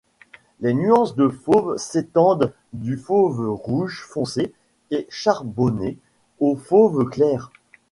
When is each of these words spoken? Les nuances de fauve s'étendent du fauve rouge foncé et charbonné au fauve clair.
Les 0.61 0.73
nuances 0.73 1.15
de 1.15 1.29
fauve 1.29 1.77
s'étendent 1.77 2.53
du 2.73 2.97
fauve 2.97 3.47
rouge 3.51 4.03
foncé 4.09 4.51
et 4.89 5.05
charbonné 5.11 5.99
au 6.39 6.55
fauve 6.55 7.05
clair. 7.07 7.51